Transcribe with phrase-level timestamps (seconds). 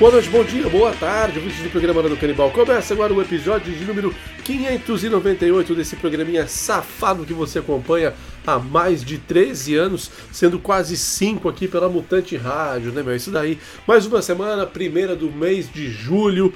[0.00, 2.50] Boa noite, bom dia, boa tarde, ouvintes do programa do Canibal.
[2.50, 4.14] Começa agora o episódio de número
[4.44, 8.14] 598 desse programinha safado que você acompanha
[8.46, 13.14] há mais de 13 anos, sendo quase 5 aqui pela Mutante Rádio, né, meu?
[13.14, 13.58] Isso daí.
[13.86, 16.54] Mais uma semana, primeira do mês de julho.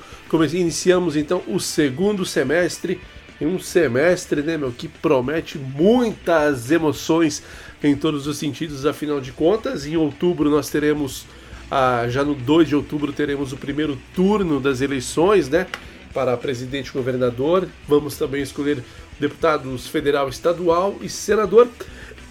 [0.55, 2.99] Iniciamos então o segundo semestre.
[3.39, 7.43] Em um semestre, né, meu, que promete muitas emoções
[7.83, 9.85] em todos os sentidos, afinal de contas.
[9.85, 11.27] Em outubro nós teremos
[11.71, 15.67] ah, já no 2 de outubro teremos o primeiro turno das eleições, né?
[16.13, 17.69] Para presidente e governador.
[17.89, 18.83] Vamos também escolher
[19.19, 21.69] deputados federal, estadual e senador.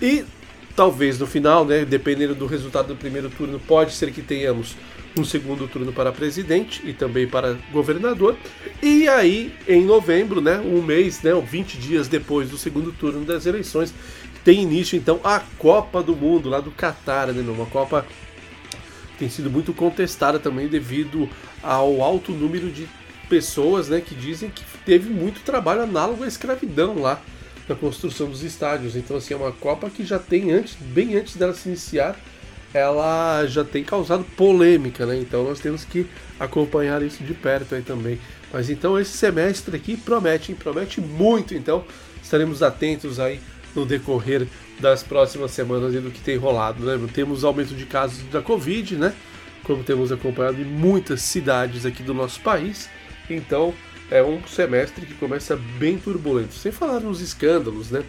[0.01, 0.23] E
[0.75, 1.83] talvez no final, né?
[1.85, 4.75] Dependendo do resultado do primeiro turno, pode ser que tenhamos
[5.17, 8.35] um segundo turno para presidente e também para governador.
[8.81, 10.59] E aí, em novembro, né?
[10.59, 11.33] Um mês, né?
[11.33, 13.93] 20 dias depois do segundo turno das eleições,
[14.43, 17.41] tem início então a Copa do Mundo lá do Catar, né?
[17.41, 18.05] Uma Copa
[19.17, 21.30] tem sido muito contestada também devido
[21.61, 22.88] ao alto número de
[23.30, 27.22] pessoas né, que dizem que teve muito trabalho análogo à escravidão lá
[27.67, 28.95] na construção dos estádios.
[28.95, 32.19] Então, assim, é uma Copa que já tem, antes, bem antes dela se iniciar,
[32.73, 35.17] ela já tem causado polêmica, né?
[35.17, 36.08] Então nós temos que
[36.39, 38.19] acompanhar isso de perto aí também.
[38.52, 40.57] Mas então esse semestre aqui promete, hein?
[40.59, 41.85] promete muito, então
[42.22, 43.40] estaremos atentos aí
[43.75, 44.47] no decorrer
[44.79, 47.00] das próximas semanas e do que tem rolado, né?
[47.13, 49.13] Temos aumento de casos da Covid, né?
[49.63, 52.89] Como temos acompanhado em muitas cidades aqui do nosso país.
[53.29, 53.73] Então,
[54.11, 56.53] é um semestre que começa bem turbulento.
[56.53, 58.03] Sem falar nos escândalos, né?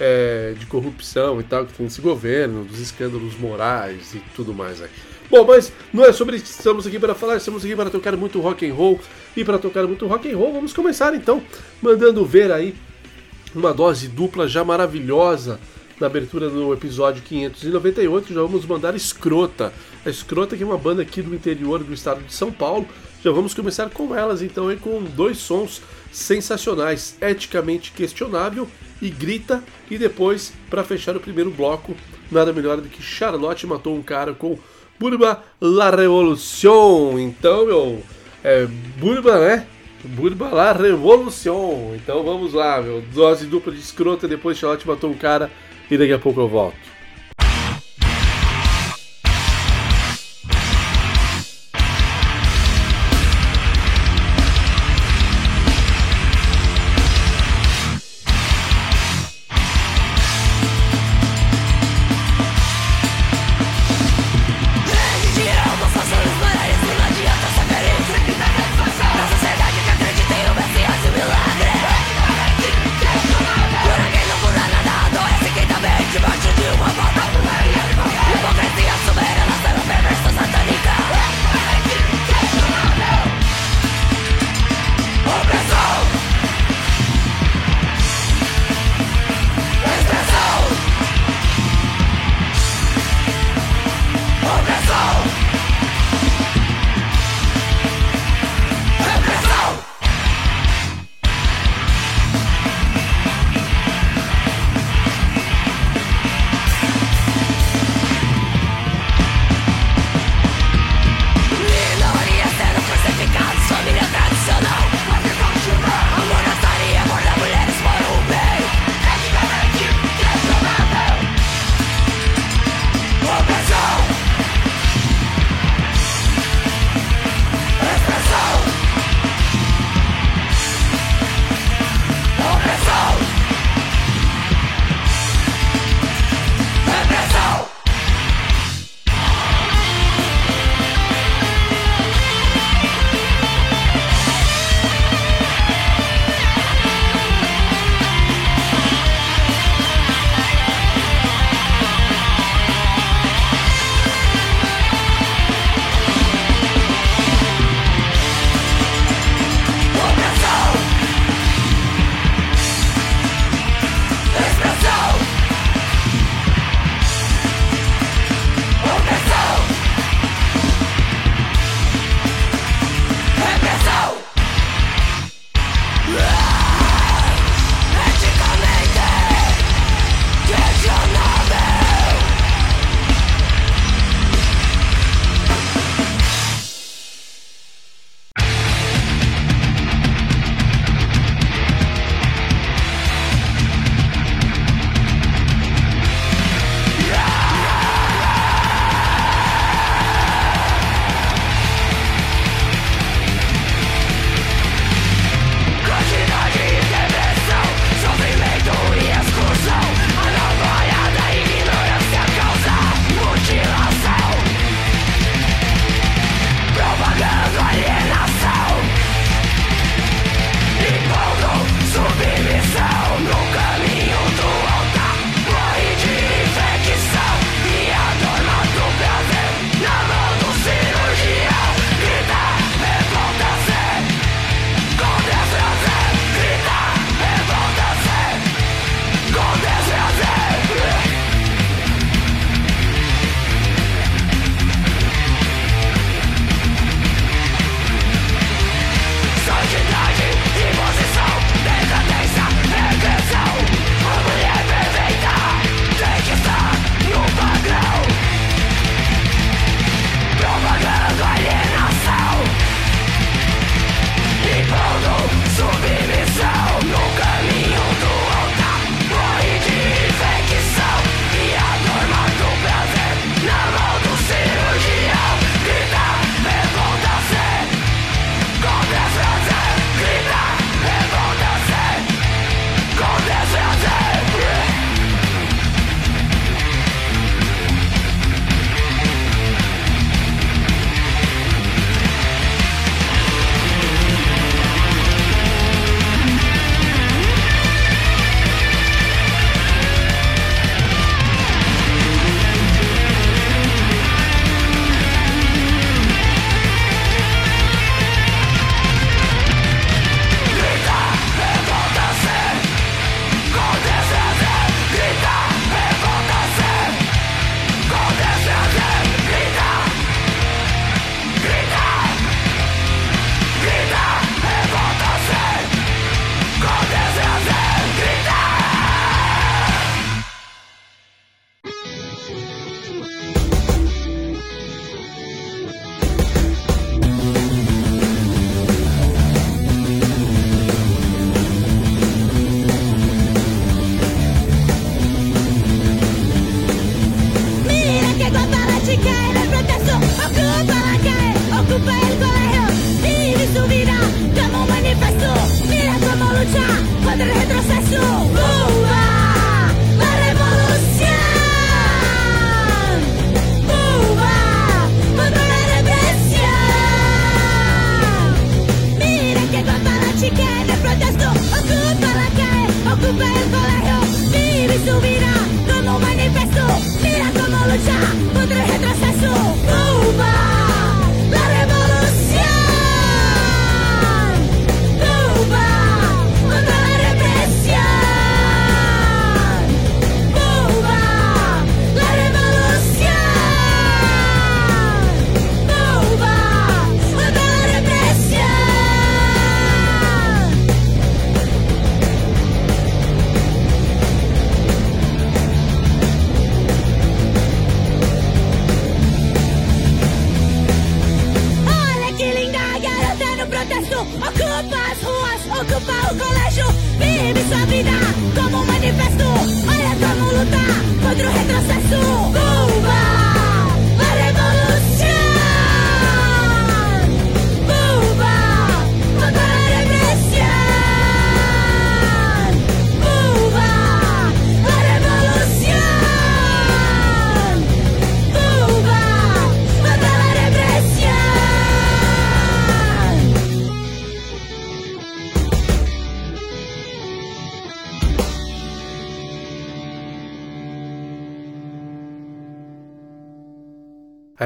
[0.00, 4.80] É, de corrupção e tal que tem nesse governo, dos escândalos morais e tudo mais
[4.80, 4.88] aí.
[5.30, 8.16] Bom, mas não é sobre isso que estamos aqui para falar, estamos aqui para tocar
[8.16, 9.00] muito rock and roll
[9.36, 11.42] e para tocar muito rock and roll, vamos começar então
[11.80, 12.74] mandando ver aí
[13.54, 15.60] uma dose dupla já maravilhosa
[16.00, 19.72] na abertura do episódio 598, já vamos mandar Escrota.
[20.04, 22.86] A Escrota que é uma banda aqui do interior do estado de São Paulo.
[23.22, 25.80] Já vamos começar com elas então aí com dois sons
[26.10, 28.68] sensacionais, eticamente questionável
[29.00, 31.94] e grita e depois para fechar o primeiro bloco,
[32.30, 34.58] nada melhor do que Charlotte matou um cara com
[34.98, 37.18] Burba la Revolution.
[37.18, 38.02] Então, meu,
[38.42, 38.66] é
[38.98, 39.66] Burba, né?
[40.04, 41.94] Burba la Revolution.
[41.94, 43.02] Então vamos lá, meu.
[43.14, 45.50] Dose dupla de escrota, depois Charlotte matou um cara
[45.90, 46.91] e daqui a pouco eu volto.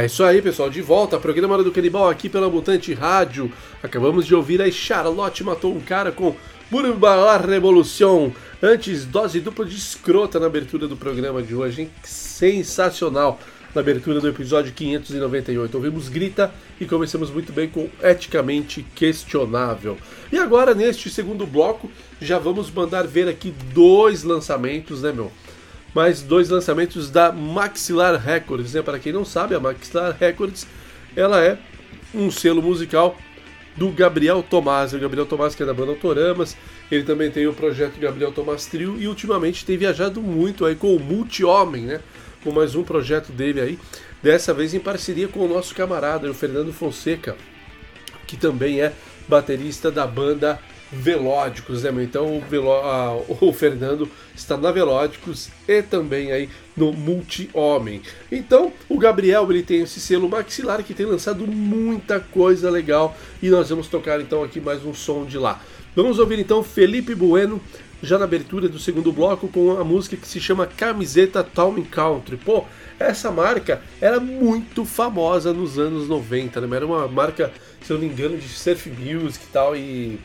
[0.07, 0.71] É isso aí, pessoal.
[0.71, 3.51] De volta, programa do Canibal aqui pela Mutante Rádio.
[3.83, 6.33] Acabamos de ouvir aí Charlotte matou um cara com
[6.71, 8.33] Burba Revolução.
[8.63, 11.91] Antes, dose dupla de escrota na abertura do programa de hoje, hein?
[12.05, 13.41] Sensacional
[13.75, 15.75] na abertura do episódio 598.
[15.75, 19.99] Ouvimos Grita e começamos muito bem com Eticamente Questionável.
[20.31, 25.33] E agora, neste segundo bloco, já vamos mandar ver aqui dois lançamentos, né, meu?
[25.97, 28.83] Mais dois lançamentos da Maxilar Records, né?
[28.83, 30.67] Para quem não sabe, a Maxilar Records,
[31.17, 31.57] ela é
[32.15, 33.17] um selo musical
[33.75, 34.93] do Gabriel Tomás.
[34.93, 36.55] O Gabriel Tomás, que é da banda Autoramas,
[36.93, 40.95] ele também tem o projeto Gabriel Tomás Trio e ultimamente tem viajado muito aí com
[40.95, 42.01] o Multi-Homem, né?
[42.45, 43.79] com mais um projeto dele aí,
[44.23, 47.35] dessa vez em parceria com o nosso camarada, o Fernando Fonseca,
[48.27, 48.93] que também é
[49.27, 50.61] baterista da banda
[50.91, 51.91] Velódicos, né?
[52.03, 58.03] Então o, Velo, a, o Fernando está na Velódicos e também aí no Multi-Homem.
[58.31, 63.49] Então o Gabriel ele tem esse selo maxilar que tem lançado muita coisa legal e
[63.49, 65.61] nós vamos tocar então aqui mais um som de lá.
[65.95, 67.61] Vamos ouvir então Felipe Bueno
[68.03, 72.37] já na abertura do segundo bloco com a música que se chama Camiseta Town Country.
[72.37, 72.65] Pô,
[72.99, 76.77] essa marca era muito famosa nos anos 90, né?
[76.77, 77.53] Era uma marca,
[77.83, 80.21] se eu não me engano, de surf music e tal, e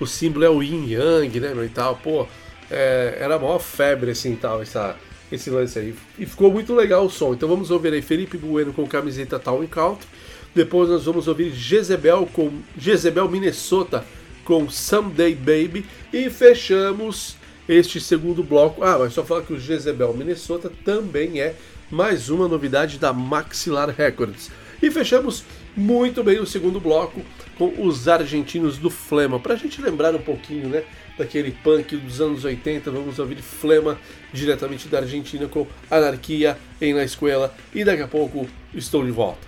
[0.00, 1.96] o símbolo é o yin yang, né, e tal.
[1.96, 2.26] Pô,
[2.70, 4.96] é, era a maior febre, assim, tal, essa,
[5.30, 5.94] esse lance aí.
[6.18, 7.34] E ficou muito legal o som.
[7.34, 10.06] Então vamos ouvir aí Felipe Bueno com Camiseta Town Country.
[10.54, 14.04] Depois nós vamos ouvir Jezebel com Jezebel Minnesota
[14.44, 17.36] com Someday Baby e fechamos
[17.68, 18.82] este segundo bloco.
[18.82, 21.54] Ah, mas só falar que o Jezebel Minnesota também é
[21.88, 24.50] mais uma novidade da Maxilar Records.
[24.82, 25.44] E fechamos
[25.76, 27.22] muito bem o segundo bloco
[27.60, 29.38] com os argentinos do Flema.
[29.38, 30.82] Para a gente lembrar um pouquinho né,
[31.18, 33.98] daquele punk dos anos 80, vamos ouvir Flema
[34.32, 37.54] diretamente da Argentina com Anarquia em La Escuela.
[37.74, 39.46] E daqui a pouco estou de volta.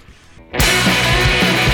[0.52, 1.71] É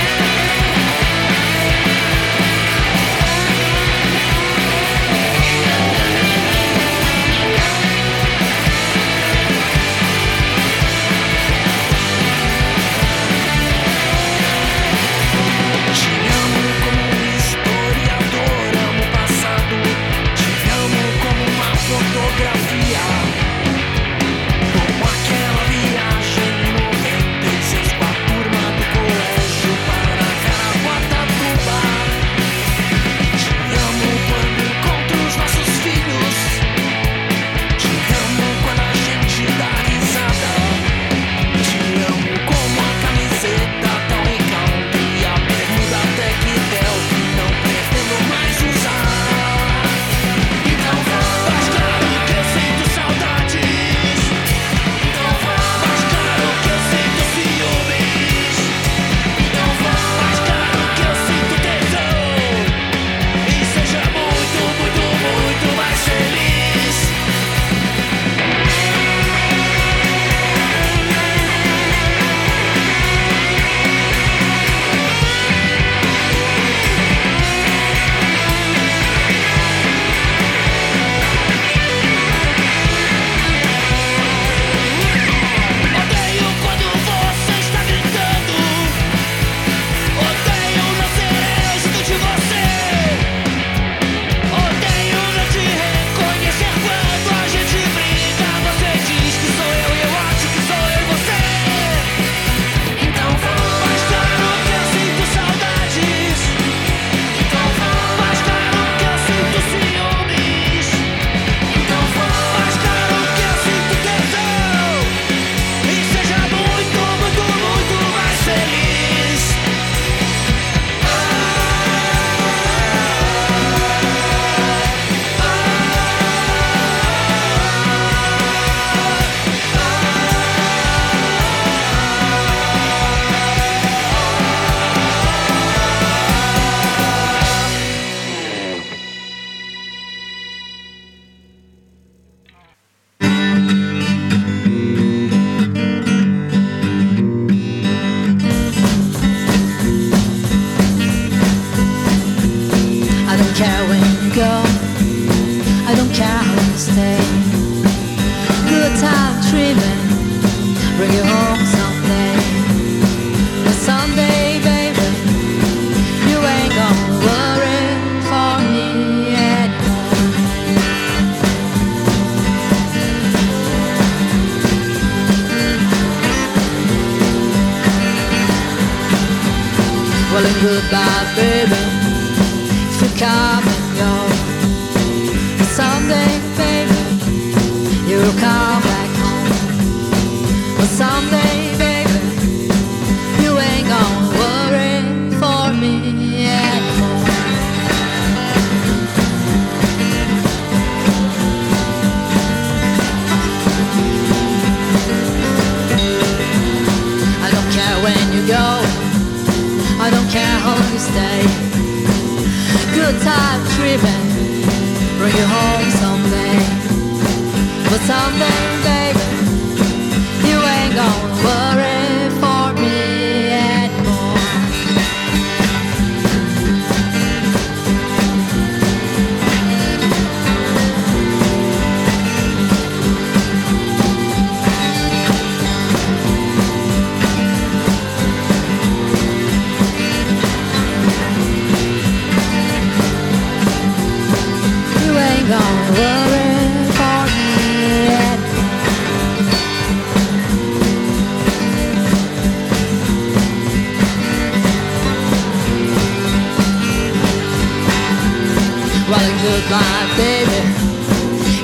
[259.49, 260.61] goodbye, baby.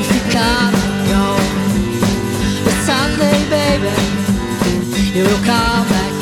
[0.01, 1.25] If you come and go,
[2.65, 3.93] but someday, baby,
[5.17, 6.14] you will come back.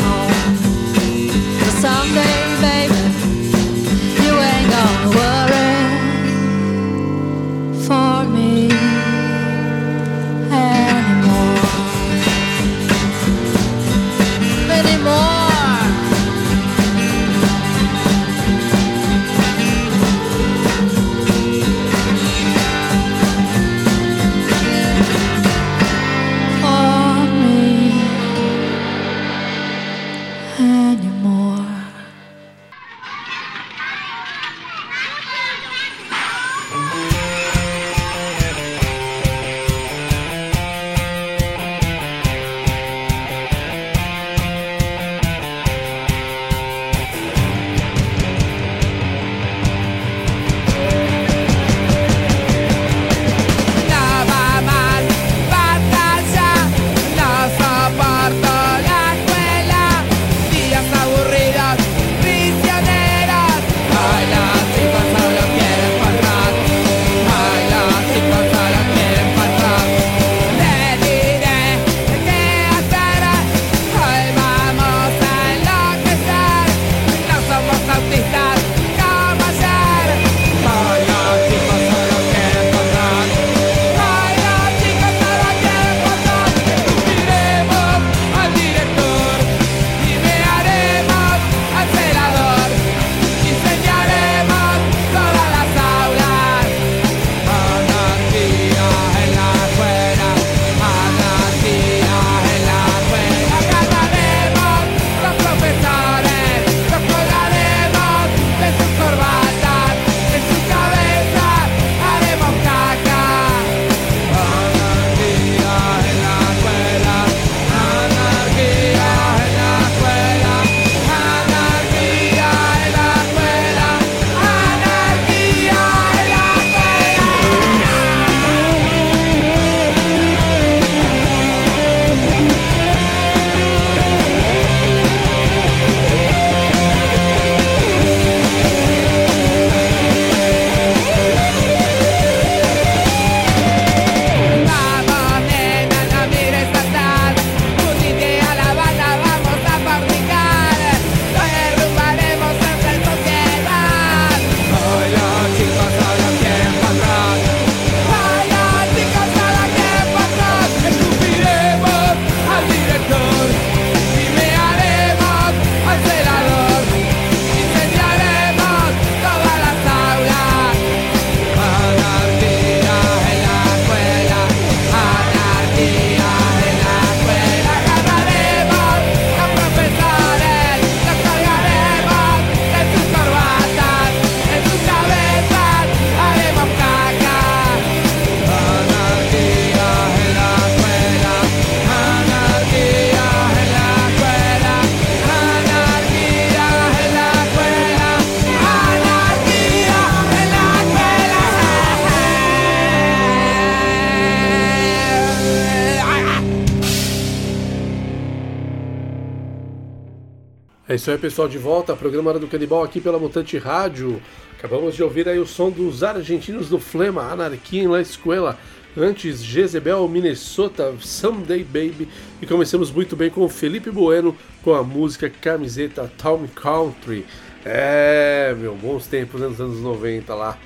[211.02, 211.96] Isso aí, pessoal, de volta.
[211.96, 214.22] Programa Hora do Canibal aqui pela Mutante Rádio.
[214.56, 218.56] Acabamos de ouvir aí o som dos argentinos do Flema, Anarquia em La Escuela.
[218.96, 222.08] Antes, Jezebel, Minnesota, Someday Baby.
[222.40, 227.26] E começamos muito bem com Felipe Bueno com a música Camiseta Town Country.
[227.64, 230.56] É, meu, bons tempos nos anos 90 lá.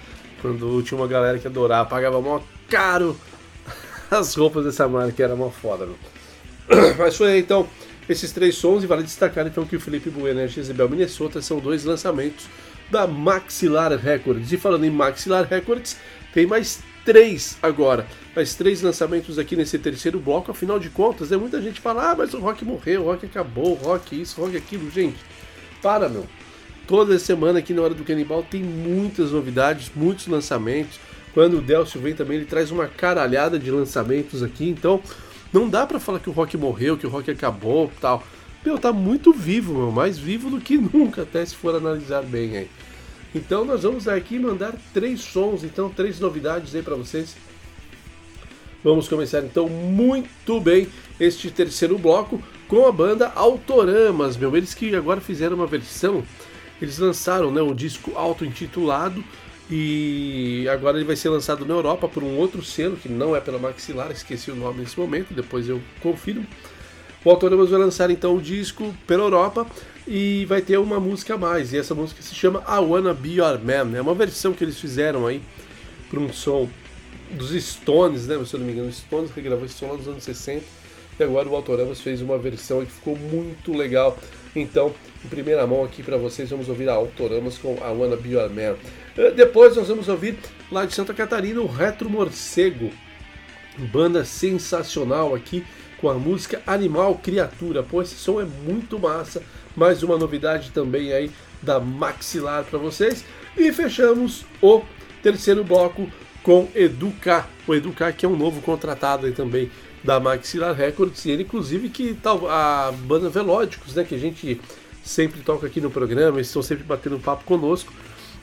[0.43, 3.17] Quando tinha uma galera que adorava, pagava mó caro
[4.11, 5.97] as roupas dessa marca, era mó foda, meu.
[6.99, 7.67] Mas foi aí, então
[8.09, 11.43] esses três sons e vale destacar então que o Felipe Bueno e a Jezebel Minnesota
[11.43, 12.47] são dois lançamentos
[12.91, 14.53] da Maxilar Records.
[14.53, 15.97] E falando em Maxilar Records,
[16.33, 18.07] tem mais três agora.
[18.35, 20.51] Mais três lançamentos aqui nesse terceiro bloco.
[20.51, 23.73] Afinal de contas, né, muita gente fala: ah, mas o rock morreu, o rock acabou,
[23.73, 24.91] o rock isso, o rock aquilo.
[24.91, 25.19] Gente,
[25.83, 26.27] para meu.
[26.87, 31.01] Toda semana aqui na Hora do Canibal tem muitas novidades, muitos lançamentos.
[31.35, 34.69] Quando o Delcio vem também, ele traz uma caralhada de lançamentos aqui.
[34.69, 35.03] Então,
[35.57, 38.23] não dá para falar que o rock morreu, que o rock acabou tal.
[38.63, 42.59] Meu, tá muito vivo, meu, mais vivo do que nunca, até se for analisar bem
[42.59, 42.71] aí.
[43.35, 47.35] Então nós vamos aqui mandar três sons, então três novidades aí para vocês.
[48.85, 50.89] Vamos começar então muito bem
[51.19, 52.39] este terceiro bloco
[52.69, 54.55] com a banda Autoramas, meu.
[54.55, 56.23] Eles que agora fizeram uma versão,
[56.83, 59.25] eles lançaram né, o disco auto-intitulado
[59.71, 63.41] e agora ele vai ser lançado na Europa por um outro selo, que não é
[63.41, 66.47] pela Maxilar, esqueci o nome nesse momento, depois eu confirmo.
[67.25, 69.67] O Autonomous vai lançar então o disco pela Europa
[70.07, 73.39] e vai ter uma música a mais, e essa música se chama I Wanna Be
[73.39, 73.97] Your Man.
[73.97, 75.43] É uma versão que eles fizeram aí
[76.09, 76.69] para um som
[77.33, 78.43] dos Stones, né?
[78.45, 80.65] Se eu não me engano, Stones regravou esse som lá nos anos 60
[81.19, 84.17] e agora o Autoramas fez uma versão que ficou muito legal.
[84.55, 88.35] Então, em primeira mão aqui para vocês, vamos ouvir a Autoramas com I Wanna Be
[88.35, 88.77] Your Man.
[89.17, 90.37] Eh, depois nós vamos ouvir
[90.71, 92.91] lá de Santa Catarina o Retro Morcego,
[93.91, 95.65] banda sensacional aqui
[95.99, 97.83] com a música Animal Criatura.
[97.83, 99.43] Pô, esse som é muito massa.
[99.75, 101.31] Mais uma novidade também aí
[101.63, 103.25] da Maxilar para vocês.
[103.57, 104.83] E fechamos o
[105.23, 106.11] terceiro bloco
[106.43, 107.49] com Educar.
[107.67, 109.71] O Educar que é um novo contratado aí também
[110.05, 111.25] da Maxilar Records.
[111.25, 114.61] E ele inclusive que tá a banda Velódicos, né, que a gente
[115.03, 117.93] sempre toca aqui no programa, eles estão sempre batendo papo conosco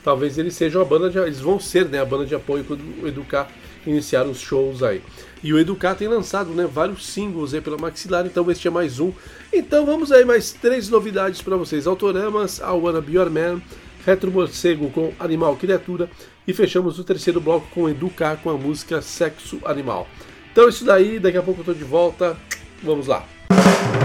[0.04, 2.82] talvez eles sejam a banda de, eles vão ser né, a banda de apoio quando
[3.02, 3.50] o Educar
[3.86, 5.02] iniciar os shows aí.
[5.42, 9.00] E o Educar tem lançado né, vários singles aí pela Maxilar, então este é mais
[9.00, 9.12] um.
[9.52, 13.60] Então vamos aí mais três novidades para vocês: Autoramas, I Wanna Be Your Man,
[14.04, 16.08] Retro Morcego com Animal Criatura
[16.46, 20.06] e fechamos o terceiro bloco com Educar com a música Sexo Animal.
[20.52, 22.36] Então é isso daí, daqui a pouco eu tô de volta.
[22.82, 23.26] Vamos lá.
[23.54, 24.03] pegar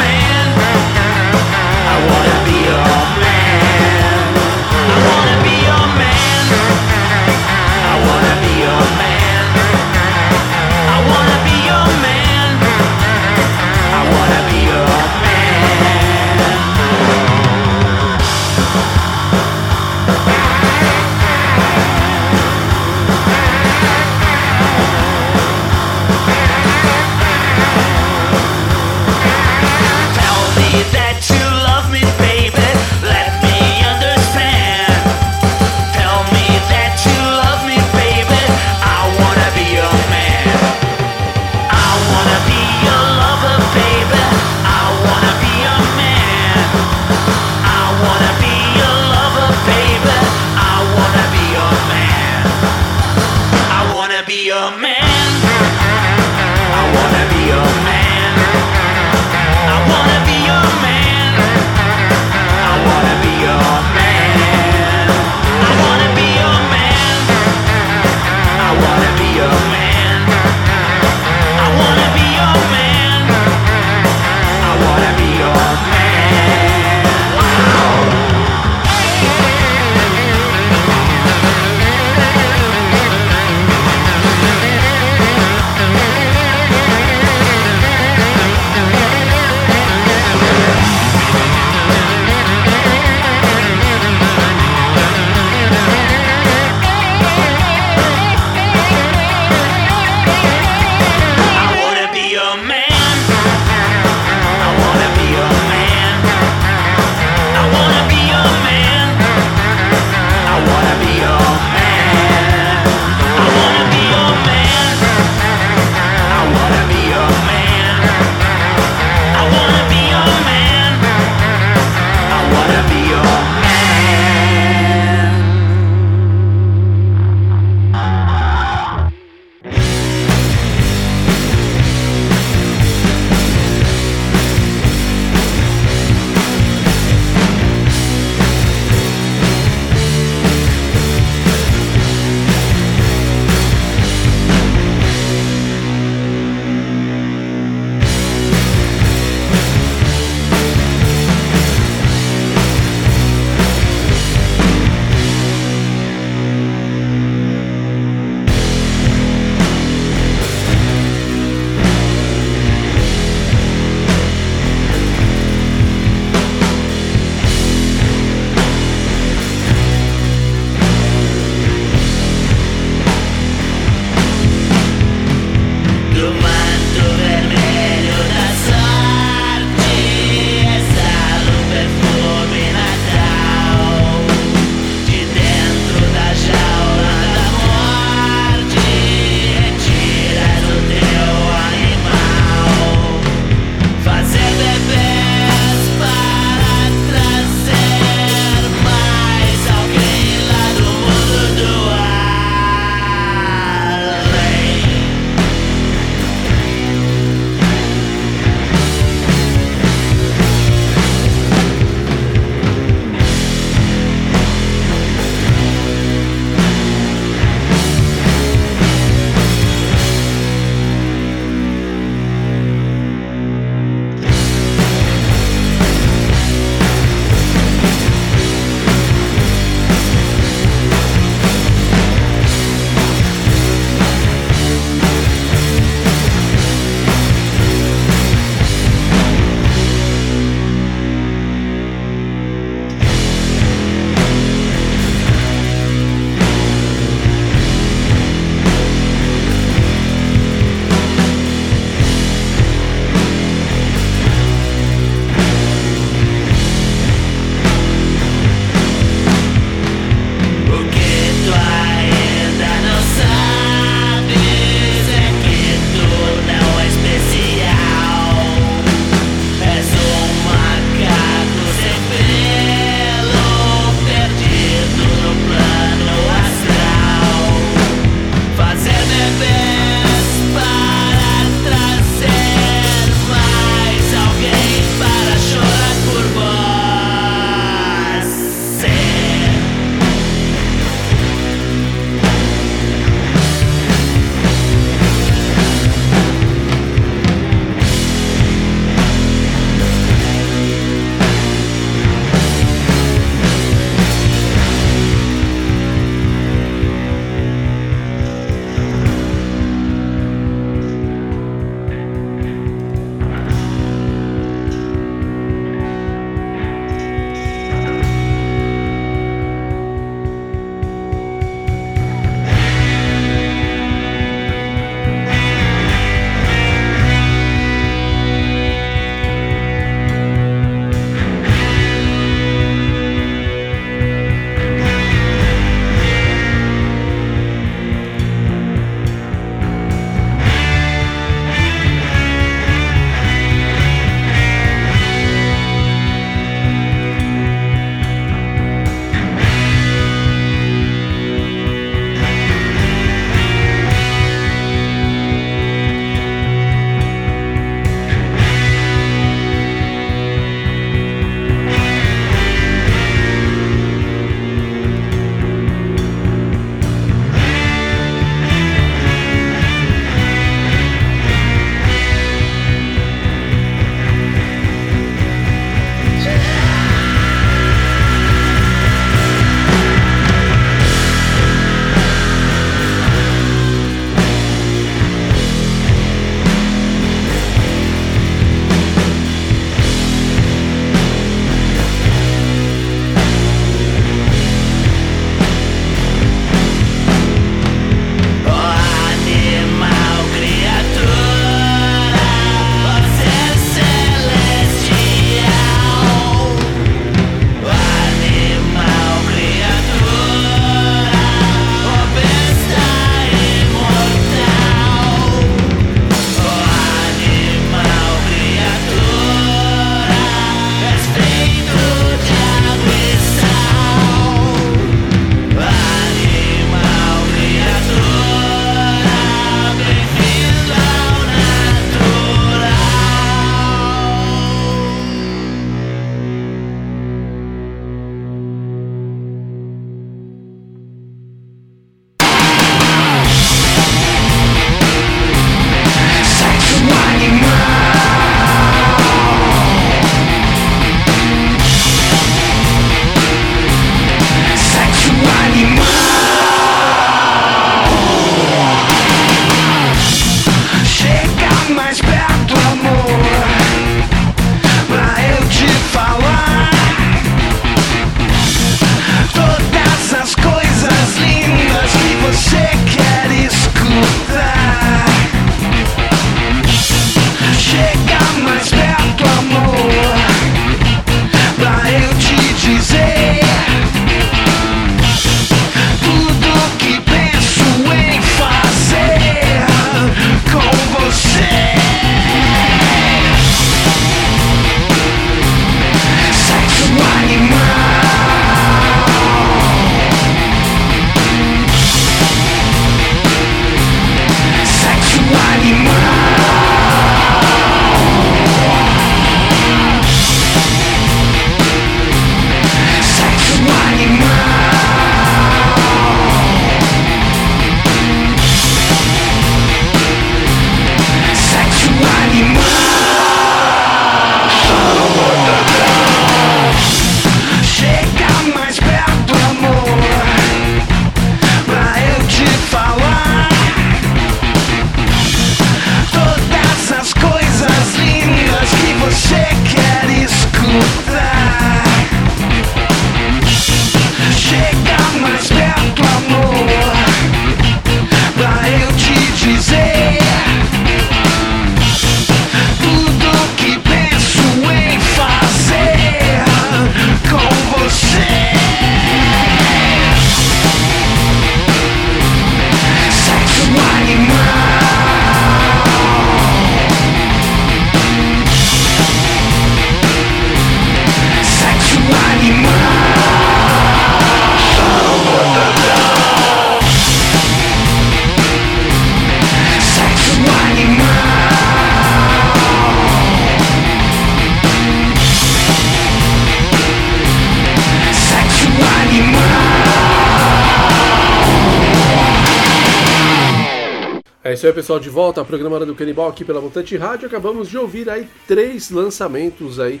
[594.58, 597.28] isso aí, pessoal, de volta ao programa Hora do Canibal aqui pela Mutante Rádio.
[597.28, 600.00] Acabamos de ouvir aí três lançamentos aí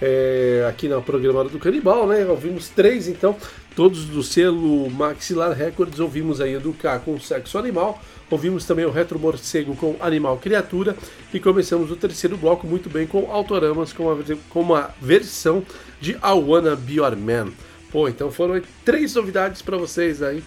[0.00, 2.24] é, aqui na programa Hora do Canibal, né?
[2.24, 3.34] Ouvimos três, então,
[3.74, 5.98] todos do selo Maxilar Records.
[5.98, 10.96] Ouvimos aí do K com Sexo Animal, ouvimos também o Retro Morcego com Animal Criatura
[11.34, 15.64] e começamos o terceiro bloco muito bem com Autoramas com uma, com uma versão
[16.00, 17.48] de I Wanna Be Your Man.
[17.90, 20.40] Pô, então foram três novidades para vocês aí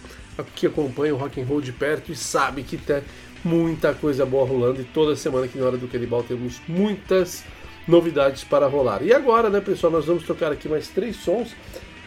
[0.56, 3.02] que acompanham o rock and roll de perto e sabe que tem
[3.44, 7.44] muita coisa boa rolando e toda semana aqui na hora do Canibal temos muitas
[7.86, 9.02] novidades para rolar.
[9.02, 11.54] E agora, né, pessoal, nós vamos tocar aqui mais três sons.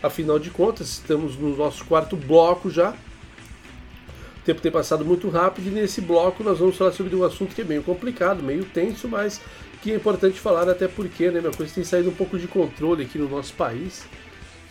[0.02, 2.92] Afinal de contas, estamos no nosso quarto bloco já.
[2.92, 7.56] O tempo tem passado muito rápido e nesse bloco nós vamos falar sobre um assunto
[7.56, 9.42] que é meio complicado, meio tenso, mas
[9.82, 13.04] que é importante falar até porque, né, minha coisa tem saído um pouco de controle
[13.04, 14.06] aqui no nosso país.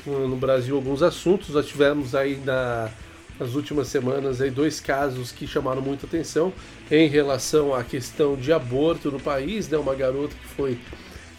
[0.07, 1.51] No Brasil, alguns assuntos.
[1.51, 2.91] Nós tivemos aí na,
[3.39, 6.53] nas últimas semanas aí dois casos que chamaram muita atenção
[6.91, 9.77] em relação à questão de aborto no país, né?
[9.77, 10.79] Uma garota que foi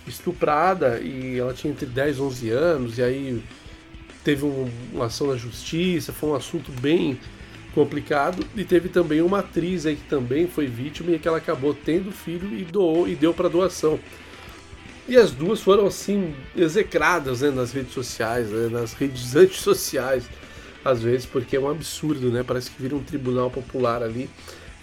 [0.07, 3.41] estuprada e ela tinha entre 10 e 11 anos e aí
[4.23, 7.19] teve um- uma ação na justiça, foi um assunto bem
[7.73, 11.73] complicado e teve também uma atriz aí que também foi vítima e que ela acabou
[11.73, 13.99] tendo filho e doou e deu para doação.
[15.07, 20.23] E as duas foram assim execradas né, nas redes sociais, né, nas redes antissociais,
[20.85, 22.43] às vezes, porque é um absurdo, né?
[22.43, 24.29] Parece que vira um tribunal popular ali.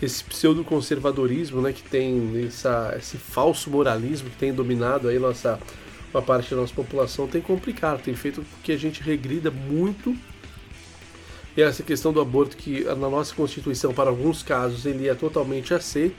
[0.03, 5.61] Esse pseudo-conservadorismo, né, que tem essa, esse falso moralismo que tem dominado aí nossa,
[6.13, 10.17] uma parte da nossa população, tem complicado, tem feito com que a gente regrida muito
[11.57, 15.75] e essa questão do aborto que na nossa Constituição, para alguns casos, ele é totalmente
[15.75, 16.17] aceito,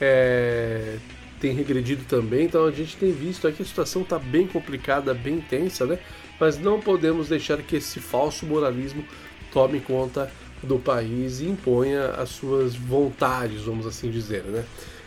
[0.00, 0.98] é,
[1.40, 5.14] tem regredido também, então a gente tem visto aqui que a situação está bem complicada,
[5.14, 5.98] bem tensa, né?
[6.38, 9.04] Mas não podemos deixar que esse falso moralismo
[9.52, 10.30] tome conta
[10.62, 14.64] do país e imponha as suas vontades, vamos assim dizer, né?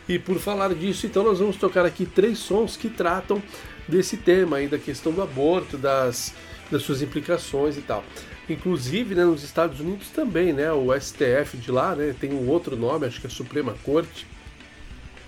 [0.07, 3.41] E por falar disso, então nós vamos tocar aqui três sons que tratam
[3.87, 6.33] desse tema aí, da questão do aborto, das,
[6.69, 8.03] das suas implicações e tal.
[8.49, 12.75] Inclusive, né, nos Estados Unidos também, né, o STF de lá, né, tem um outro
[12.75, 14.25] nome, acho que é Suprema Corte,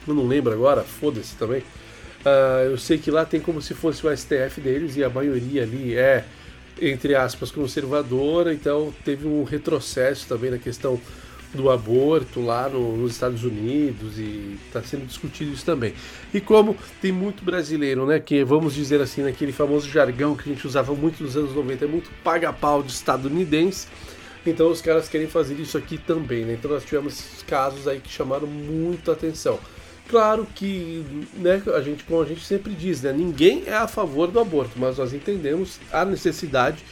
[0.08, 1.64] eu não lembro agora, foda-se também.
[2.26, 5.63] Ah, eu sei que lá tem como se fosse o STF deles e a maioria
[5.63, 6.24] ali é,
[6.82, 10.99] entre aspas, conservadora, então teve um retrocesso também na questão
[11.53, 15.93] do aborto lá no- nos Estados Unidos e está sendo discutido isso também.
[16.34, 20.53] E como tem muito brasileiro, né, que vamos dizer assim, naquele famoso jargão que a
[20.53, 23.88] gente usava muito nos anos 90, é muito paga-pau de estadunidense,
[24.47, 26.53] então os caras querem fazer isso aqui também, né?
[26.53, 29.59] Então nós tivemos casos aí que chamaram muito atenção.
[30.10, 31.04] Claro que,
[31.36, 34.74] né, a gente, como a gente sempre diz, né, ninguém é a favor do aborto,
[34.76, 36.84] mas nós entendemos a necessidade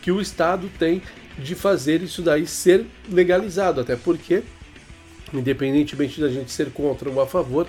[0.00, 1.02] que o Estado tem
[1.38, 4.42] de fazer isso daí ser legalizado, até porque,
[5.32, 7.66] independentemente da gente ser contra ou a favor,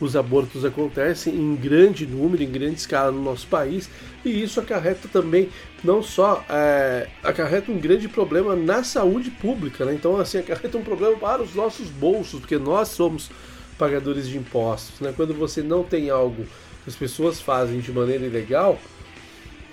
[0.00, 3.88] os abortos acontecem em grande número, em grande escala no nosso país,
[4.24, 5.48] e isso acarreta também
[5.82, 9.94] não só é, acarreta um grande problema na saúde pública, né?
[9.94, 13.30] então assim acarreta um problema para os nossos bolsos, porque nós somos
[13.78, 15.12] pagadores de impostos, né?
[15.14, 16.44] Quando você não tem algo
[16.82, 18.78] que as pessoas fazem de maneira ilegal,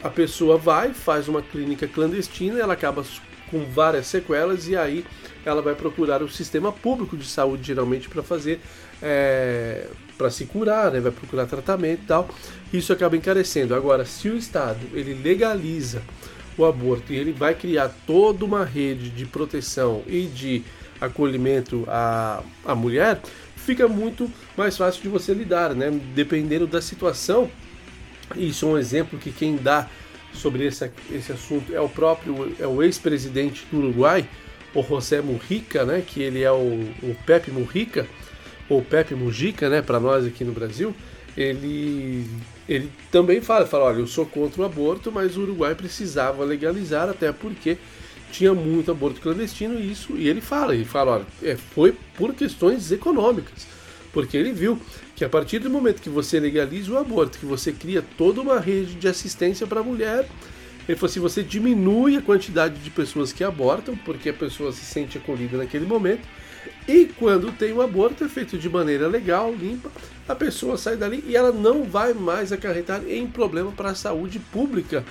[0.04, 3.04] a pessoa vai, faz uma clínica clandestina, ela acaba
[3.50, 5.06] com várias sequelas e aí
[5.46, 8.62] ela vai procurar o sistema público de saúde geralmente para fazer
[9.02, 9.88] é,
[10.18, 11.00] para se curar, né?
[11.00, 12.30] vai procurar tratamento e tal.
[12.72, 13.76] Isso acaba encarecendo.
[13.76, 16.02] Agora, se o Estado ele legaliza
[16.58, 20.64] o aborto e ele vai criar toda uma rede de proteção e de
[21.00, 23.20] acolhimento à, à mulher,
[23.66, 25.90] fica muito mais fácil de você lidar, né?
[26.14, 27.50] Dependendo da situação.
[28.36, 29.88] Isso é um exemplo que quem dá
[30.34, 34.28] sobre esse, esse assunto é o próprio é o ex-presidente do Uruguai,
[34.74, 36.04] o José Mujica, né?
[36.06, 38.08] Que ele é o, o Pepe Mujica
[38.70, 39.82] ou Pepe Mujica, né?
[39.82, 40.96] Para nós aqui no Brasil,
[41.36, 42.26] ele
[42.70, 47.10] ele também fala, fala, olha, eu sou contra o aborto, mas o Uruguai precisava legalizar
[47.10, 47.78] até porque
[48.32, 52.34] tinha muito aborto clandestino e isso e ele fala, ele fala, olha, é, foi por
[52.34, 53.68] questões econômicas,
[54.12, 54.80] porque ele viu
[55.16, 58.60] que a partir do momento que você legaliza o aborto, que você cria toda uma
[58.60, 60.28] rede de assistência para a mulher,
[60.88, 64.84] ele falou assim, você diminui a quantidade de pessoas que abortam, porque a pessoa se
[64.84, 66.28] sente acolhida naquele momento,
[66.88, 69.92] e quando tem um aborto é feito de maneira legal, limpa,
[70.32, 74.40] a pessoa sai dali e ela não vai mais acarretar em problema para a saúde
[74.40, 75.04] pública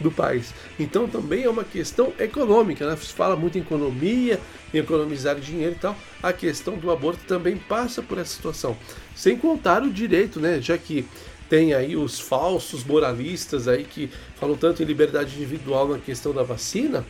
[0.00, 0.54] do país.
[0.78, 2.96] Então também é uma questão econômica, né?
[2.96, 4.38] Se fala muito em economia,
[4.72, 5.96] em economizar dinheiro e tal.
[6.22, 8.76] A questão do aborto também passa por essa situação.
[9.16, 10.60] Sem contar o direito, né?
[10.60, 11.04] Já que
[11.48, 16.42] tem aí os falsos moralistas aí que falam tanto em liberdade individual na questão da
[16.44, 17.04] vacina,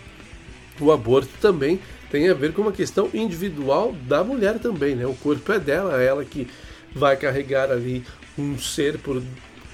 [0.80, 5.06] o aborto também tem a ver com uma questão individual da mulher também, né?
[5.06, 6.48] O corpo é dela, é ela que
[6.94, 8.04] vai carregar ali
[8.38, 9.22] um ser por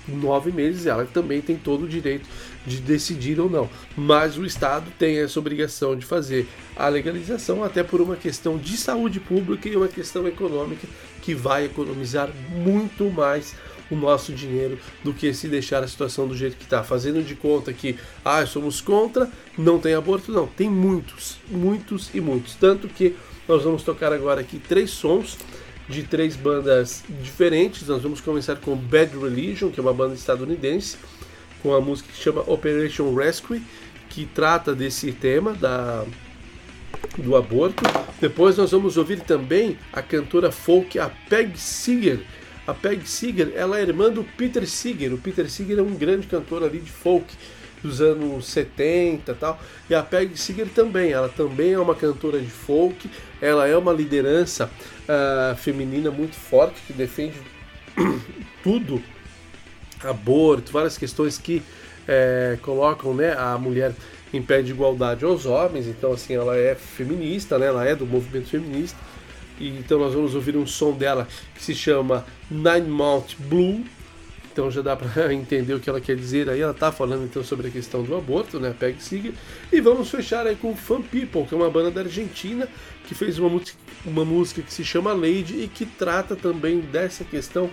[0.06, 2.28] nove meses, ela também tem todo o direito
[2.66, 3.68] de decidir ou não.
[3.96, 6.46] Mas o Estado tem essa obrigação de fazer
[6.76, 10.86] a legalização, até por uma questão de saúde pública e uma questão econômica
[11.22, 13.54] que vai economizar muito mais
[13.90, 16.82] o nosso dinheiro do que se deixar a situação do jeito que está.
[16.82, 20.46] Fazendo de conta que, ah, somos contra, não tem aborto, não.
[20.46, 22.54] Tem muitos, muitos e muitos.
[22.54, 23.14] Tanto que
[23.46, 25.36] nós vamos tocar agora aqui três sons
[25.88, 27.86] de três bandas diferentes.
[27.86, 30.96] Nós vamos começar com Bad Religion, que é uma banda estadunidense,
[31.62, 33.62] com a música que chama Operation Rescue,
[34.08, 36.04] que trata desse tema da
[37.18, 37.82] do aborto.
[38.20, 42.20] Depois nós vamos ouvir também a cantora folk a Peg Seeger.
[42.66, 45.12] A Peg Seeger, ela é irmã do Peter Seeger.
[45.12, 47.26] O Peter Seeger é um grande cantor ali de folk
[47.82, 49.60] dos anos 70 e tal.
[49.90, 53.10] E a Peg Seeger também, ela também é uma cantora de folk,
[53.40, 54.70] ela é uma liderança
[55.04, 57.40] uh, feminina muito forte que defende
[58.62, 59.02] tudo,
[60.02, 61.62] aborto, várias questões que
[62.06, 63.94] é, colocam né, a mulher
[64.32, 65.86] em pé de igualdade aos homens.
[65.86, 68.98] Então, assim, ela é feminista, né, ela é do movimento feminista.
[69.58, 73.84] E, então, nós vamos ouvir um som dela que se chama Nine Mount Blue.
[74.54, 76.60] Então já dá para entender o que ela quer dizer aí.
[76.60, 78.72] Ela está falando então sobre a questão do aborto, né?
[78.78, 79.32] Peg Seeger.
[79.72, 82.68] E vamos fechar aí com Fun People, que é uma banda da Argentina
[83.08, 83.60] que fez uma,
[84.06, 87.68] uma música que se chama Lady e que trata também dessa questão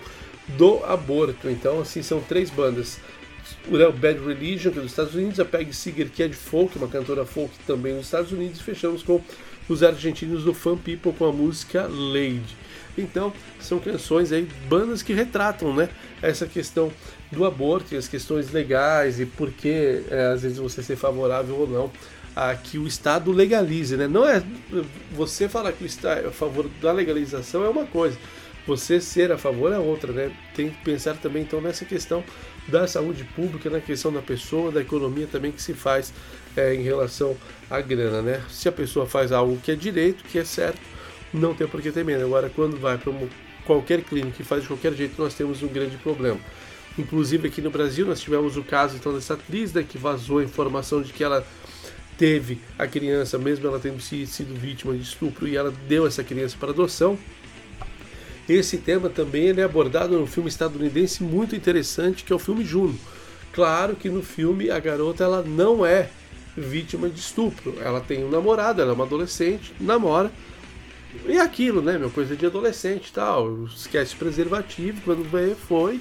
[0.58, 1.48] do aborto.
[1.48, 2.98] Então, assim, são três bandas.
[3.68, 6.76] O Bad Religion, que é dos Estados Unidos, a Peg Seeger, que é de folk,
[6.78, 9.20] uma cantora folk também dos Estados Unidos, e fechamos com
[9.68, 12.56] os argentinos do Fun People com a música Lady.
[12.96, 15.88] Então, são canções aí, bandas que retratam, né,
[16.20, 16.92] essa questão
[17.30, 21.56] do aborto e as questões legais e por que é, às vezes você ser favorável
[21.56, 21.90] ou não
[22.34, 24.08] a que o Estado legalize, né?
[24.08, 24.42] Não é
[25.10, 28.18] você falar que o Estado é a favor da legalização é uma coisa,
[28.66, 30.32] você ser a favor é outra, né?
[30.54, 32.24] Tem que pensar também então nessa questão
[32.68, 36.12] da saúde pública, na questão da pessoa, da economia também que se faz
[36.56, 37.36] é, em relação
[37.70, 38.42] à grana, né?
[38.48, 40.80] Se a pessoa faz algo que é direito, que é certo,
[41.32, 42.24] não tem por que ter medo.
[42.24, 43.12] Agora, quando vai para
[43.64, 46.38] qualquer clínica e faz de qualquer jeito, nós temos um grande problema.
[46.98, 50.44] Inclusive aqui no Brasil nós tivemos o caso então dessa atriz né, que vazou a
[50.44, 51.46] informação de que ela
[52.18, 56.56] teve a criança, mesmo ela tendo sido vítima de estupro, e ela deu essa criança
[56.60, 57.18] para adoção.
[58.48, 62.98] Esse tema também é abordado no filme estadunidense muito interessante, que é o filme Juno.
[63.52, 66.10] Claro que no filme a garota ela não é
[66.56, 70.30] vítima de estupro, ela tem um namorado, ela é uma adolescente, namora,
[71.26, 76.00] e é aquilo, né, meu, coisa de adolescente e tal, esquece preservativo, quando vê, foi,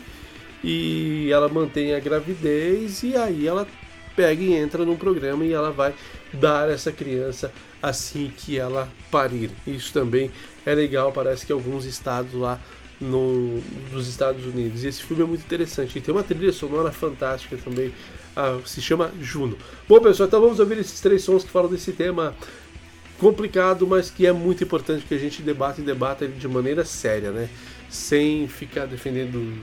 [0.64, 3.68] e ela mantém a gravidez, e aí ela
[4.16, 5.94] pega e entra num programa e ela vai
[6.34, 9.52] dar essa criança assim que ela parir.
[9.66, 10.32] Isso também
[10.66, 12.60] é legal, parece que alguns estados lá
[13.00, 14.84] no, nos Estados Unidos.
[14.84, 15.98] E esse filme é muito interessante.
[15.98, 17.92] E tem uma trilha sonora fantástica também.
[18.36, 19.58] Ah, se chama Juno.
[19.90, 22.36] Bom, pessoal, então vamos ouvir esses três sons que falam desse tema
[23.20, 27.32] complicado, mas que é muito importante que a gente debata e debata de maneira séria,
[27.32, 27.50] né?
[27.90, 29.54] Sem ficar defendendo,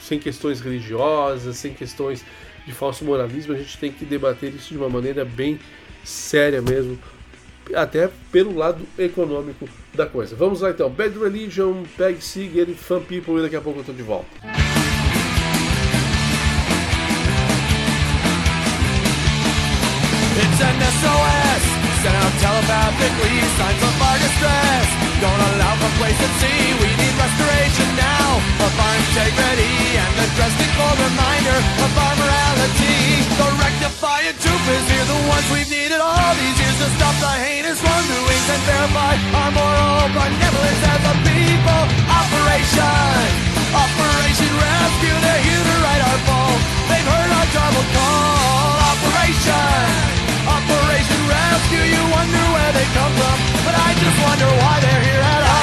[0.00, 2.24] sem questões religiosas, sem questões
[2.64, 5.58] de falso moralismo, a gente tem que debater isso de uma maneira bem
[6.04, 6.98] séria mesmo,
[7.74, 10.34] até pelo lado econômico da coisa.
[10.36, 13.92] Vamos lá então, Bad Religion, Peg Seeger Fun People e daqui a pouco eu tô
[13.92, 14.26] de volta.
[20.34, 21.71] It's an SOS,
[42.72, 43.28] Operation,
[43.76, 46.56] Operation Rescue, they're here to right our fall.
[46.88, 48.72] They've heard our trouble call.
[48.96, 49.84] Operation,
[50.48, 53.36] Operation Rescue, you wonder where they come from,
[53.68, 55.60] but I just wonder why they're here at all.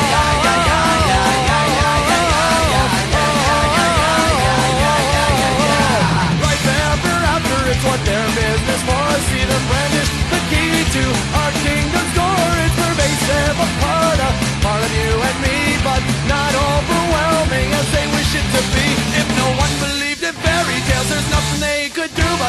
[6.45, 6.61] Right
[6.93, 9.05] after after, it's what their business for.
[9.33, 11.03] See them brandish the key to
[11.41, 12.45] our kingdom's door.
[12.69, 13.98] It's pervasive, a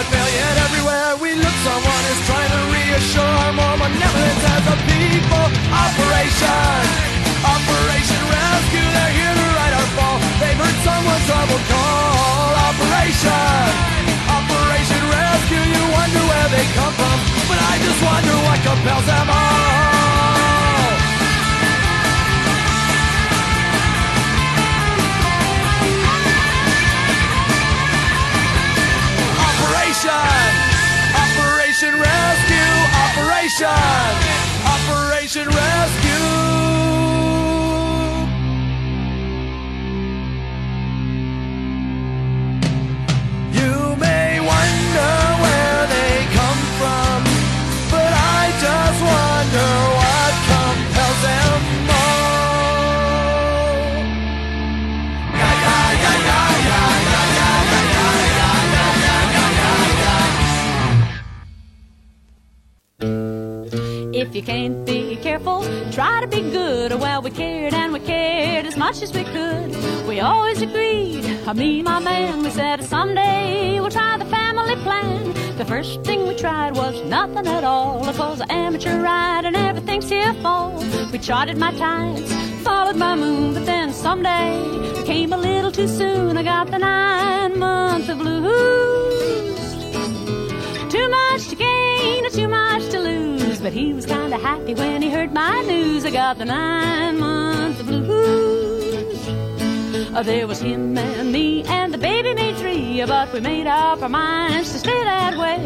[0.08, 5.46] everywhere we look, someone is trying to reassure more benevolence as a people.
[5.68, 6.80] Operation,
[7.44, 10.16] Operation Rescue, they're here to right our fall.
[10.40, 12.48] They've heard someone's trouble call.
[12.72, 13.68] Operation,
[14.24, 17.16] Operation Rescue, you wonder where they come from,
[17.48, 19.99] but I just wonder what compels them all.
[64.40, 65.62] You can't be careful,
[65.92, 66.94] try to be good.
[66.94, 69.76] Well, we cared and we cared as much as we could.
[70.06, 75.34] We always agreed, I me, my man, we said someday we'll try the family plan.
[75.58, 78.08] The first thing we tried was nothing at all.
[78.08, 80.82] It was an amateur ride and everything's here fall.
[81.12, 82.32] We charted my tides,
[82.62, 84.56] followed my moon, but then someday
[85.00, 86.38] it came a little too soon.
[86.38, 89.60] I got the nine month of blues.
[90.90, 91.90] Too much to gain
[92.30, 93.29] too much to lose.
[93.62, 96.06] But he was kinda happy when he heard my news.
[96.06, 99.28] I got the nine month blues.
[100.14, 104.02] Uh, There was him and me and the baby made three, but we made up
[104.02, 105.58] our minds to stay that way.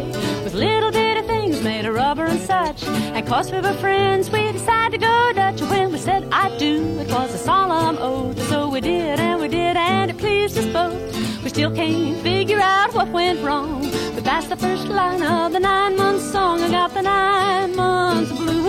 [0.43, 2.83] With little bitty things made of rubber and such.
[2.85, 5.61] And cause we were friends, we decided to go Dutch.
[5.61, 8.37] When we said I do, it was a solemn oath.
[8.49, 11.43] So we did and we did, and it pleased us both.
[11.43, 13.81] We still can't figure out what went wrong.
[14.15, 16.61] But that's the first line of the nine month song.
[16.61, 18.65] I got the nine months blues.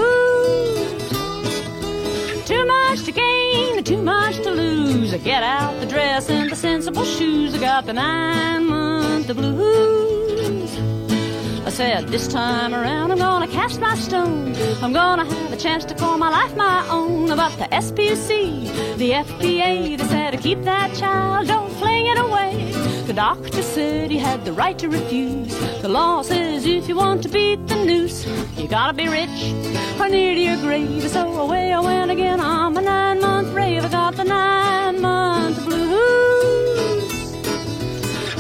[2.45, 5.15] Too much to gain, too much to lose.
[5.15, 7.55] I get out the dress and the sensible shoes.
[7.55, 10.77] I got the nine month blues.
[11.65, 14.53] I said, this time around I'm gonna cast my stone.
[14.83, 17.29] I'm gonna have a chance to call my life my own.
[17.29, 22.96] But the SPC, the FPA, they said to keep that child, don't fling it away.
[23.07, 25.57] The doctor said he had the right to refuse.
[25.81, 28.27] The law says if you want to beat the noose,
[28.57, 29.55] you gotta be rich
[30.01, 31.09] or near to your grave.
[31.09, 33.85] So away I went again on my nine month rave.
[33.85, 37.33] I got the nine month blues.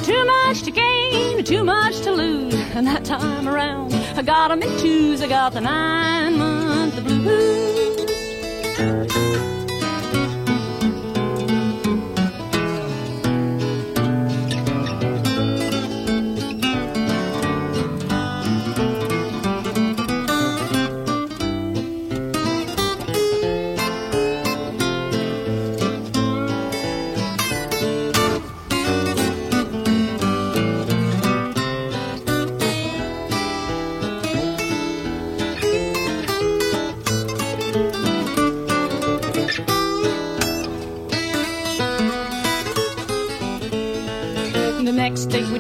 [0.05, 2.55] Too much to gain, too much to lose.
[2.75, 5.23] And that time around, I got 'em in twos.
[5.23, 7.57] I got the nine month blues.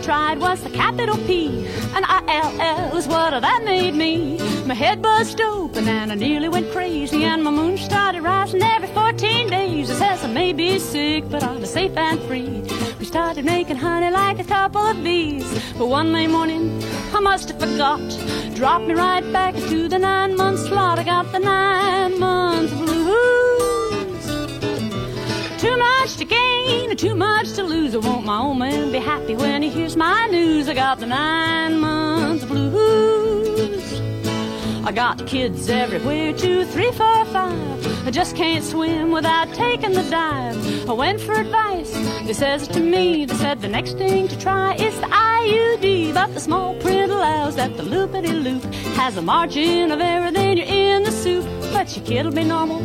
[0.06, 1.66] Tried was the capital P.
[1.96, 4.38] And I-L-L is what that made me.
[4.64, 7.24] My head buzzed open and I nearly went crazy.
[7.24, 9.90] And my moon started rising every 14 days.
[9.90, 12.62] It says I may be sick, but I'm safe and free.
[13.00, 15.48] We started making honey like a couple of bees.
[15.76, 16.80] But one May morning,
[17.12, 18.00] I must have forgot.
[18.54, 21.00] Dropped me right back into the nine month slot.
[21.00, 23.06] I got the nine month blues.
[25.60, 26.25] Too much to
[26.66, 27.94] gain, too much to lose.
[27.94, 30.68] I want my old man be happy when he hears my news.
[30.68, 34.00] I got the nine months blues.
[34.84, 38.06] I got kids everywhere, two, three, four, five.
[38.06, 40.88] I just can't swim without taking the dive.
[40.88, 41.92] I went for advice.
[42.24, 46.14] They says to me, they said the next thing to try is the IUD.
[46.14, 48.62] But the small print allows that the loopity loop
[48.94, 50.30] has a margin of error.
[50.30, 52.80] Then you're in the soup, but your kid'll be normal.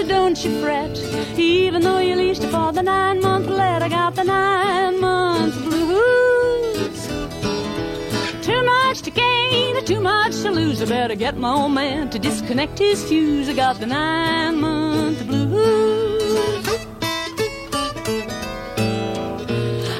[0.00, 0.96] So don't you fret,
[1.38, 3.82] even though you leased it for the nine month let.
[3.82, 7.06] I got the nine month blues.
[8.40, 10.80] Too much to gain, too much to lose.
[10.80, 13.50] I better get my old man to disconnect his fuse.
[13.50, 16.66] I got the nine month blues.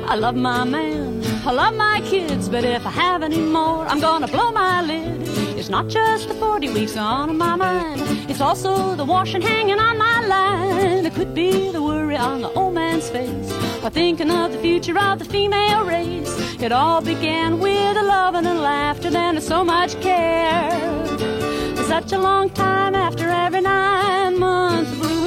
[0.09, 4.01] I love my man, I love my kids, but if I have any more, I'm
[4.01, 5.30] gonna blow my lid.
[5.71, 10.27] Not just the 40 weeks on my mind, it's also the washing hanging on my
[10.27, 11.07] line.
[11.07, 14.99] It could be the worry on the old man's face, or thinking of the future
[14.99, 16.37] of the female race.
[16.61, 20.73] It all began with a love and a laughter, then so much care.
[21.87, 25.21] Such a long time after every nine months blues.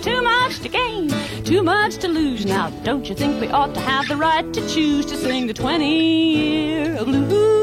[0.00, 1.10] Too much to gain,
[1.44, 2.46] too much to lose.
[2.46, 5.52] Now, don't you think we ought to have the right to choose to sing the
[5.52, 7.59] 20 year blues?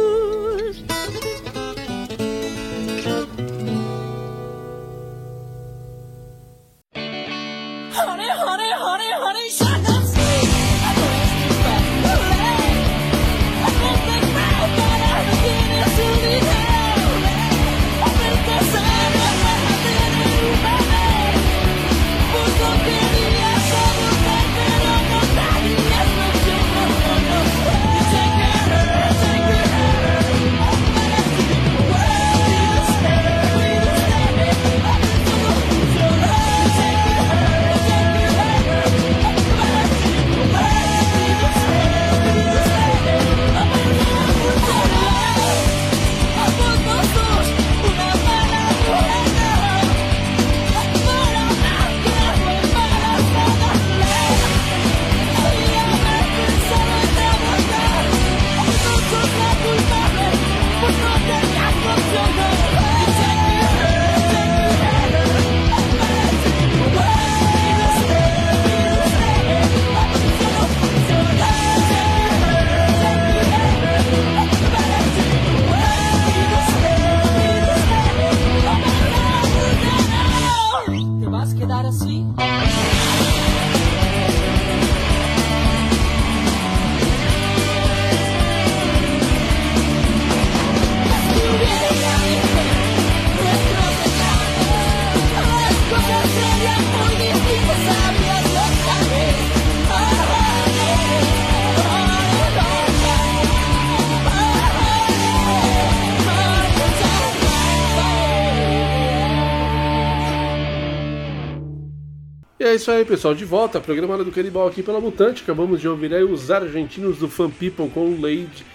[112.88, 113.36] Isso aí, pessoal.
[113.36, 115.44] De volta, programa Hora do Canibal aqui pela Mutante.
[115.44, 118.66] Acabamos de ouvir aí os argentinos do Fan People com Lade.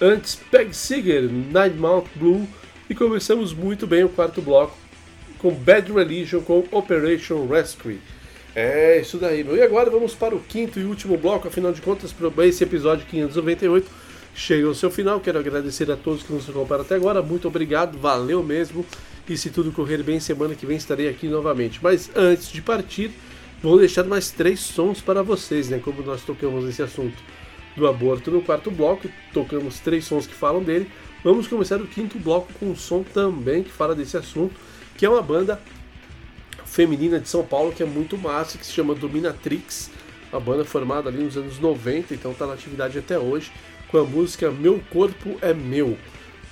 [0.00, 2.46] Antes, Peg Seeger, Nine Mount Blue.
[2.88, 4.78] E começamos muito bem o quarto bloco
[5.38, 7.98] com Bad Religion com Operation Rescue.
[8.54, 9.56] É isso daí, meu.
[9.56, 11.48] E agora vamos para o quinto e último bloco.
[11.48, 12.14] Afinal de contas,
[12.46, 13.90] esse episódio 598
[14.36, 15.18] chega ao seu final.
[15.18, 17.20] Quero agradecer a todos que nos acompanharam até agora.
[17.22, 18.86] Muito obrigado, valeu mesmo.
[19.28, 21.80] E se tudo correr bem, semana que vem estarei aqui novamente.
[21.82, 23.10] Mas antes de partir,
[23.62, 25.78] vou deixar mais três sons para vocês, né?
[25.78, 27.16] Como nós tocamos esse assunto
[27.76, 30.90] do aborto no quarto bloco, tocamos três sons que falam dele.
[31.24, 34.54] Vamos começar o quinto bloco com um som também que fala desse assunto,
[34.96, 35.60] que é uma banda
[36.64, 39.90] feminina de São Paulo que é muito massa, que se chama Dominatrix,
[40.30, 43.50] uma banda formada ali nos anos 90, então está na atividade até hoje,
[43.88, 45.96] com a música Meu Corpo é Meu.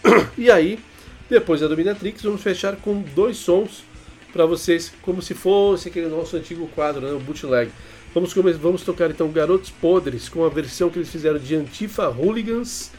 [0.36, 0.78] E aí,
[1.30, 3.84] depois da Dominatrix, vamos fechar com dois sons
[4.36, 7.70] para vocês, como se fosse aquele nosso antigo quadro, né, o bootleg.
[8.12, 12.90] Vamos, vamos tocar então Garotos Podres, com a versão que eles fizeram de Antifa Hooligans,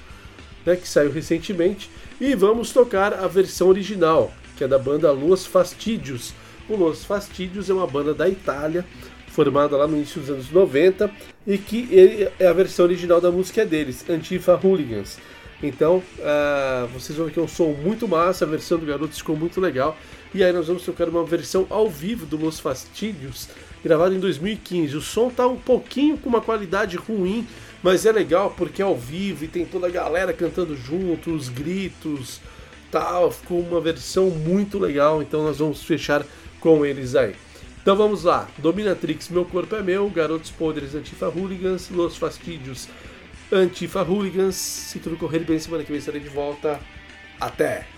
[0.65, 5.45] né, que saiu recentemente, e vamos tocar a versão original, que é da banda Los
[5.45, 6.33] Fastidios.
[6.67, 8.83] O Los Fastidios é uma banda da Itália,
[9.27, 11.11] formada lá no início dos anos 90,
[11.45, 15.19] e que ele- é a versão original da música deles, Antifa Hooligans.
[15.61, 19.17] Então, ah, vocês vão ver que é um som muito massa, a versão do Garotos
[19.19, 19.97] ficou muito legal.
[20.33, 23.47] E aí nós vamos tocar uma versão ao vivo do Los Fastidios,
[23.83, 24.97] gravada em 2015.
[24.97, 27.47] O som tá um pouquinho com uma qualidade ruim,
[27.81, 31.49] mas é legal porque é ao vivo e tem toda a galera cantando junto, os
[31.49, 32.41] gritos,
[32.91, 33.31] tal.
[33.31, 36.25] Ficou uma versão muito legal, então nós vamos fechar
[36.59, 37.33] com eles aí.
[37.81, 42.89] Então vamos lá, Dominatrix, Meu Corpo é Meu, Garotos Podres, Antifa Hooligans, Los Fastidios,
[43.49, 44.55] Antifa Hooligans.
[44.55, 46.81] Se tudo correr bem, semana que vem estarei de volta.
[47.39, 47.96] Até!